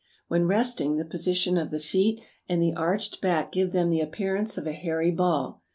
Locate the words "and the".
2.49-2.73